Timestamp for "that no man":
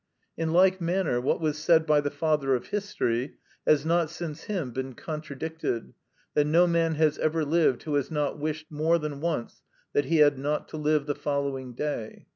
6.33-6.95